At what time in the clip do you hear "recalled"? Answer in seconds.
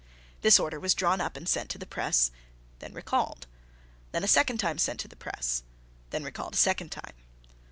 2.91-3.45, 6.23-6.55